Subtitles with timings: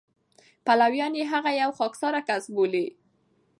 [0.65, 2.85] پلویان یې هغه یو خاکساره کس بولي.